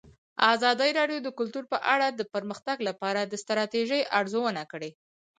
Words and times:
ازادي 0.53 0.89
راډیو 0.99 1.19
د 1.23 1.29
کلتور 1.37 1.63
په 1.73 1.77
اړه 1.93 2.07
د 2.11 2.21
پرمختګ 2.33 2.77
لپاره 2.89 3.21
د 3.23 3.33
ستراتیژۍ 3.43 4.01
ارزونه 4.19 4.61
کړې. 4.71 4.91